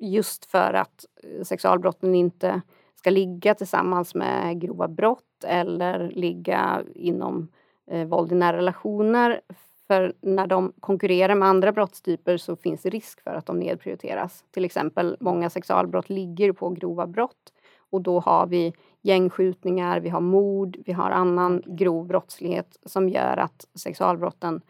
[0.00, 2.60] just för att eh, sexualbrotten inte
[2.94, 7.48] ska ligga tillsammans med grova brott eller ligga inom
[7.90, 9.40] eh, våld i nära relationer.
[9.86, 14.44] För när de konkurrerar med andra brottstyper så finns det risk för att de nedprioriteras.
[14.50, 17.52] Till exempel många sexualbrott ligger på grova brott
[17.90, 18.72] och då har vi
[19.02, 24.60] gängskjutningar, vi har mord, vi har annan grov brottslighet som gör att sexualbrotten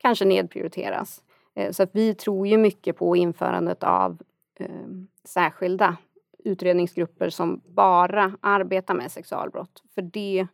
[0.00, 1.22] kanske nedprioriteras.
[1.54, 4.18] Eh, så att vi tror ju mycket på införandet av
[4.58, 4.66] eh,
[5.24, 5.96] särskilda
[6.44, 9.82] utredningsgrupper som bara arbetar med sexualbrott.
[9.94, 10.46] För det,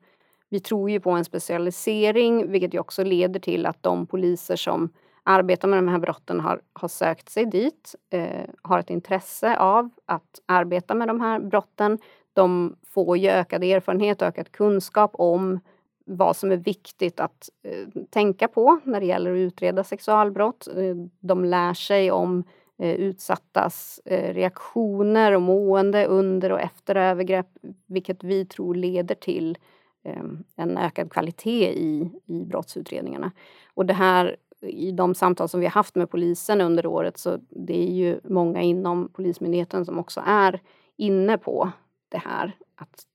[0.49, 4.89] vi tror ju på en specialisering vilket ju också leder till att de poliser som
[5.23, 9.91] arbetar med de här brotten har, har sökt sig dit, eh, har ett intresse av
[10.07, 11.99] att arbeta med de här brotten.
[12.33, 15.61] De får ju ökad erfarenhet och ökad kunskap om
[16.07, 20.69] vad som är viktigt att eh, tänka på när det gäller att utreda sexualbrott.
[20.69, 22.45] Eh, de lär sig om
[22.79, 27.49] eh, utsattas eh, reaktioner och mående under och efter övergrepp,
[27.87, 29.59] vilket vi tror leder till
[30.05, 30.25] eh,
[30.57, 33.33] en ökad kvalitet i, i brottsutredningarna.
[33.75, 37.39] Och det här i de samtal som vi har haft med polisen under året så
[37.51, 40.61] det är ju många inom Polismyndigheten som också är
[40.97, 41.71] inne på
[42.09, 43.07] det här att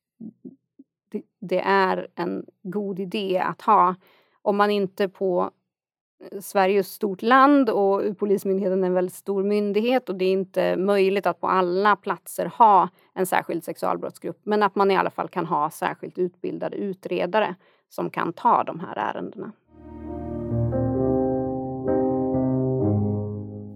[1.39, 3.95] det, är en god idé att ha.
[4.41, 5.51] Om man inte på
[6.31, 10.25] eh, Sverige är ett stort land och Polismyndigheten är en väldigt stor myndighet och det
[10.25, 14.39] är inte möjligt att på alla platser ha en särskild sexualbrottsgrupp.
[14.43, 17.55] Men att man i alla fall kan ha särskilt utbildade utredare
[17.89, 19.51] som kan ta de här ärendena.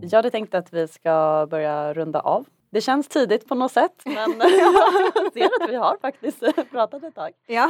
[0.01, 2.45] Jag hade tänkt att vi ska börja runda av.
[2.75, 7.15] Det känns tidigt på något sätt men jag ser att vi har faktiskt pratat ett
[7.15, 7.31] tag.
[7.47, 7.69] Ja.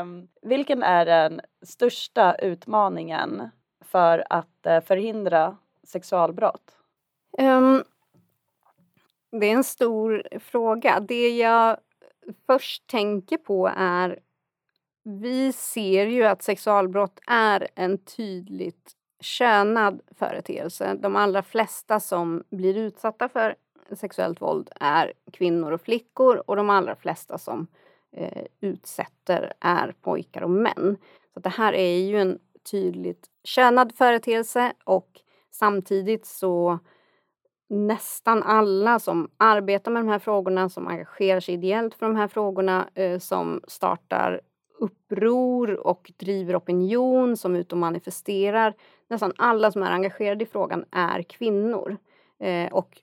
[0.00, 3.48] Um, vilken är den största utmaningen
[3.84, 6.76] för att uh, förhindra sexualbrott?
[7.38, 7.84] Um,
[9.40, 11.00] det är en stor fråga.
[11.00, 11.76] Det jag
[12.46, 14.18] först tänker på är
[15.04, 20.94] vi ser ju att sexualbrott är en tydligt könad företeelse.
[20.94, 23.56] De allra flesta som blir utsatta för
[23.96, 27.66] sexuellt våld är kvinnor och flickor och de allra flesta som
[28.12, 30.96] eh, utsätter är pojkar och män.
[31.34, 32.38] Så det här är ju en
[32.70, 36.78] tydligt könad företeelse och samtidigt så
[37.68, 42.28] nästan alla som arbetar med de här frågorna, som engagerar sig ideellt för de här
[42.28, 44.40] frågorna, eh, som startar
[44.78, 48.74] uppror och driver opinion, som ut och manifesterar.
[49.08, 51.96] Nästan alla som är engagerade i frågan är kvinnor.
[52.38, 53.00] Eh, och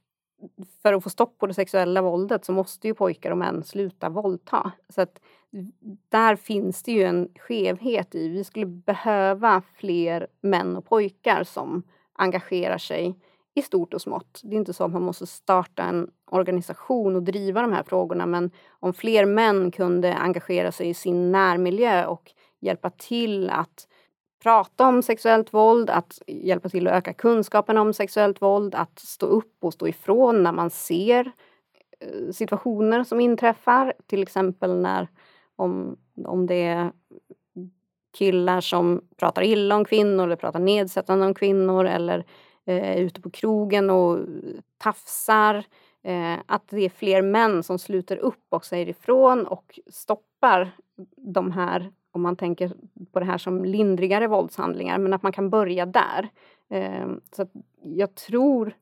[0.81, 4.09] för att få stopp på det sexuella våldet så måste ju pojkar och män sluta
[4.09, 4.71] våldta.
[4.89, 5.19] Så att
[6.09, 8.29] där finns det ju en skevhet i.
[8.29, 11.83] Vi skulle behöva fler män och pojkar som
[12.13, 13.15] engagerar sig
[13.55, 14.41] i stort och smått.
[14.43, 18.25] Det är inte så att man måste starta en organisation och driva de här frågorna
[18.25, 23.87] men om fler män kunde engagera sig i sin närmiljö och hjälpa till att
[24.43, 29.25] prata om sexuellt våld, att hjälpa till att öka kunskapen om sexuellt våld, att stå
[29.25, 31.31] upp och stå ifrån när man ser
[31.99, 33.93] eh, situationer som inträffar.
[34.07, 35.07] Till exempel när
[35.55, 36.91] om, om det är
[38.17, 42.25] killar som pratar illa om kvinnor eller pratar nedsättande om kvinnor eller
[42.65, 44.19] eh, är ute på krogen och
[44.77, 45.63] tafsar.
[46.03, 50.71] Eh, att det är fler män som sluter upp och säger ifrån och stoppar
[51.17, 52.71] de här, om man tänker
[53.11, 56.29] på det här som lindrigare våldshandlingar, men att man kan börja där.
[56.69, 57.47] Ehm, så
[57.81, 58.73] jag tror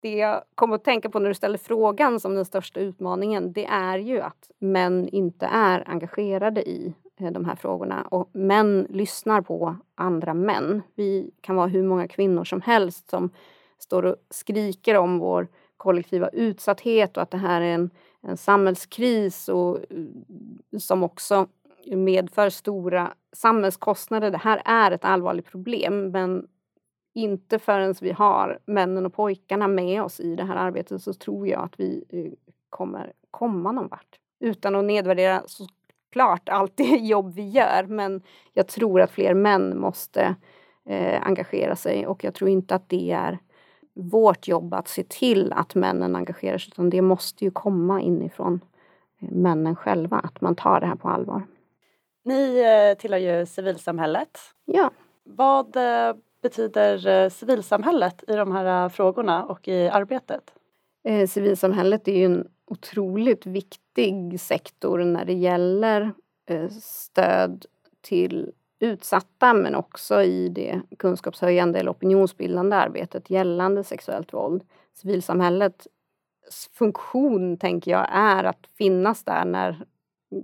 [0.00, 3.64] det jag kommer att tänka på när du ställer frågan som den största utmaningen, det
[3.64, 9.40] är ju att män inte är engagerade i eh, de här frågorna och män lyssnar
[9.40, 10.82] på andra män.
[10.94, 13.30] Vi kan vara hur många kvinnor som helst som
[13.78, 19.48] står och skriker om vår kollektiva utsatthet och att det här är en, en samhällskris
[19.48, 21.46] och eh, som också
[21.86, 24.30] medför stora samhällskostnader.
[24.30, 26.46] Det här är ett allvarligt problem men
[27.14, 31.48] inte förrän vi har männen och pojkarna med oss i det här arbetet så tror
[31.48, 32.32] jag att vi eh,
[32.70, 34.18] kommer komma någon vart.
[34.40, 38.22] Utan att nedvärdera såklart allt det jobb vi gör men
[38.52, 40.34] jag tror att fler män måste
[40.84, 43.38] eh, engagera sig och jag tror inte att det är
[43.94, 48.60] vårt jobb att se till att männen engagerar sig utan det måste ju komma inifrån
[49.20, 51.42] eh, männen själva, att man tar det här på allvar.
[52.24, 54.38] Ni eh, tillhör ju civilsamhället.
[54.64, 54.90] Ja.
[55.24, 55.76] Vad
[56.42, 60.54] betyder eh, civilsamhället i de här eh, frågorna och i arbetet?
[61.04, 66.12] Eh, civilsamhället är ju en otroligt viktig sektor när det gäller
[66.80, 67.66] stöd
[68.00, 74.62] till utsatta men också i det kunskapshöjande eller opinionsbildande arbetet gällande sexuellt våld.
[74.94, 75.88] Civilsamhällets
[76.72, 79.84] funktion, tänker jag, är att finnas där när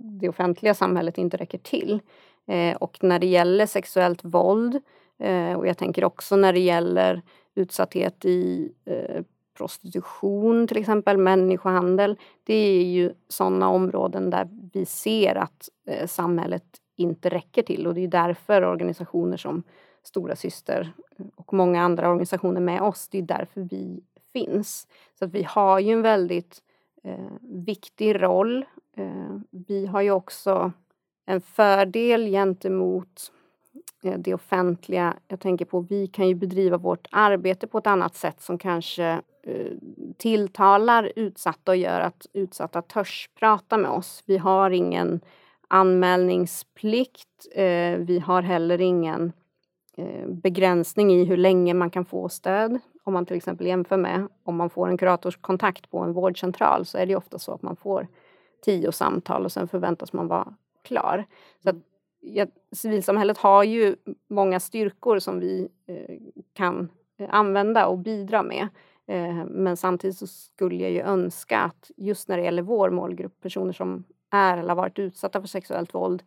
[0.01, 2.01] det offentliga samhället inte räcker till.
[2.47, 4.81] Eh, och när det gäller sexuellt våld
[5.19, 7.21] Eh, och jag tänker också när det gäller
[7.55, 9.23] utsatthet i eh,
[9.57, 12.17] prostitution till exempel, människohandel.
[12.43, 16.63] Det är ju sådana områden där vi ser att eh, samhället
[16.95, 19.63] inte räcker till och det är därför organisationer som
[20.03, 24.87] Stora Syster eh, och många andra organisationer med oss, det är därför vi finns.
[25.19, 26.59] Så att vi har ju en väldigt
[27.03, 28.65] eh, viktig roll.
[28.99, 30.71] Eh, vi har ju också
[31.25, 33.31] en fördel gentemot
[34.03, 35.13] eh, det offentliga.
[35.27, 39.05] Jag tänker på vi kan ju bedriva vårt arbete på ett annat sätt som kanske
[39.43, 39.71] eh,
[40.17, 44.23] tilltalar utsatta och gör att utsatta törs prata med oss.
[44.25, 45.19] Vi har ingen
[45.67, 47.47] anmälningsplikt.
[47.97, 49.31] Vi har heller ingen
[50.27, 52.79] begränsning i hur länge man kan få stöd.
[53.03, 56.97] Om man till exempel jämför med om man får en kuratorskontakt på en vårdcentral så
[56.97, 58.07] är det ofta så att man får
[58.61, 61.25] tio samtal och sen förväntas man vara klar.
[61.63, 61.71] Så
[62.19, 63.95] ja, civilsamhället har ju
[64.27, 66.17] många styrkor som vi eh,
[66.53, 68.67] kan eh, använda och bidra med.
[69.07, 73.41] Eh, men samtidigt så skulle jag ju önska att just när det gäller vår målgrupp,
[73.41, 76.23] personer som är eller har varit utsatta för sexuellt våld,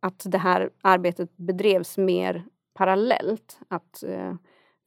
[0.00, 2.44] att det här arbetet bedrevs mer
[2.74, 3.58] parallellt.
[3.68, 4.34] Att eh,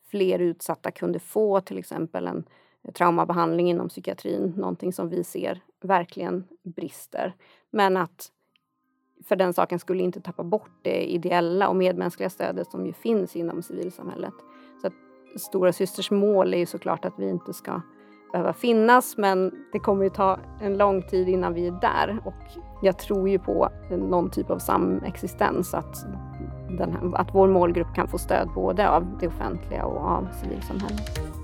[0.09, 2.43] fler utsatta kunde få till exempel en
[2.93, 7.35] traumabehandling inom psykiatrin, någonting som vi ser verkligen brister.
[7.71, 8.31] Men att
[9.27, 13.35] för den saken skulle inte tappa bort det ideella och medmänskliga stödet som ju finns
[13.35, 14.33] inom civilsamhället.
[14.81, 14.93] Så att
[15.35, 17.81] Stora systers mål är ju såklart att vi inte ska
[18.31, 22.61] behöva finnas men det kommer ju ta en lång tid innan vi är där och
[22.81, 26.05] jag tror ju på någon typ av samexistens att,
[26.79, 31.38] här, att vår målgrupp kan få stöd både av det offentliga och av civilsamhället.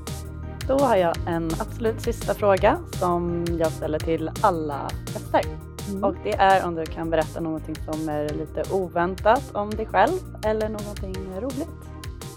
[0.68, 5.42] Då har jag en absolut sista fråga som jag ställer till alla gäster.
[5.90, 6.04] Mm.
[6.04, 10.20] Och det är om du kan berätta någonting som är lite oväntat om dig själv
[10.44, 11.70] eller någonting roligt.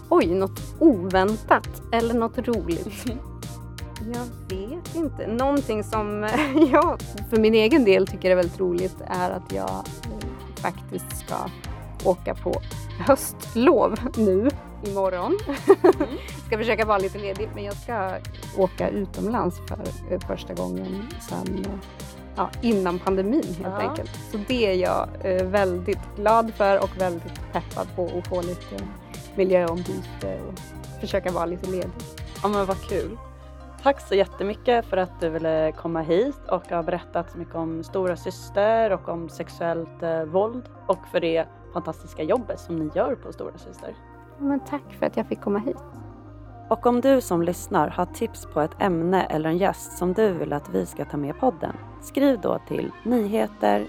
[0.09, 3.05] Oj, något oväntat eller något roligt?
[4.13, 5.27] Jag vet inte.
[5.27, 6.21] Någonting som
[6.71, 9.83] jag för min egen del tycker är väldigt roligt är att jag
[10.55, 11.35] faktiskt ska
[12.09, 12.53] åka på
[12.99, 14.49] höstlov nu
[14.83, 15.37] imorgon.
[15.47, 16.17] Mm.
[16.47, 18.11] ska försöka vara lite ledig men jag ska
[18.57, 21.65] åka utomlands för eh, första gången sedan
[22.35, 23.89] ja, innan pandemin helt ja.
[23.89, 24.11] enkelt.
[24.31, 28.75] Så det är jag eh, väldigt glad för och väldigt peppad på att få lite
[29.35, 30.59] miljöombyte och
[30.99, 31.91] försöka vara lite ledig.
[32.43, 33.17] Ja men vad kul.
[33.83, 37.83] Tack så jättemycket för att du ville komma hit och har berättat så mycket om
[37.83, 43.15] Stora Syster och om sexuellt eh, våld och för det fantastiska jobbet som ni gör
[43.15, 43.95] på Stora Syster.
[44.39, 45.77] Men tack för att jag fick komma hit.
[46.69, 50.33] Och om du som lyssnar har tips på ett ämne eller en gäst som du
[50.33, 53.87] vill att vi ska ta med i podden, skriv då till nyheter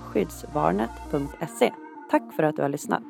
[0.00, 1.72] skyddsvarnet.se.
[2.10, 3.02] Tack för att du har lyssnat.